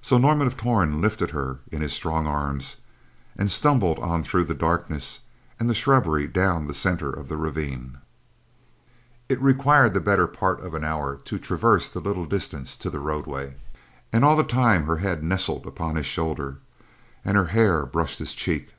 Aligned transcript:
So 0.00 0.18
Norman 0.18 0.46
of 0.46 0.56
Torn 0.56 1.00
lifted 1.00 1.30
her 1.30 1.58
in 1.72 1.80
his 1.82 1.92
strong 1.92 2.28
arms, 2.28 2.76
and 3.36 3.50
stumbled 3.50 3.98
on 3.98 4.22
through 4.22 4.44
the 4.44 4.54
darkness 4.54 5.22
and 5.58 5.68
the 5.68 5.74
shrubbery 5.74 6.28
down 6.28 6.68
the 6.68 6.72
center 6.74 7.10
of 7.10 7.26
the 7.26 7.36
ravine. 7.36 7.98
It 9.28 9.42
required 9.42 9.94
the 9.94 10.00
better 10.00 10.28
part 10.28 10.60
of 10.60 10.74
an 10.74 10.84
hour 10.84 11.16
to 11.24 11.40
traverse 11.40 11.90
the 11.90 11.98
little 11.98 12.24
distance 12.24 12.76
to 12.76 12.88
the 12.88 13.00
roadway; 13.00 13.56
and 14.12 14.24
all 14.24 14.36
the 14.36 14.44
time 14.44 14.86
her 14.86 14.98
head 14.98 15.24
nestled 15.24 15.66
upon 15.66 15.96
his 15.96 16.06
shoulder 16.06 16.58
and 17.24 17.36
her 17.36 17.46
hair 17.46 17.84
brushed 17.84 18.20
his 18.20 18.34
cheek. 18.36 18.74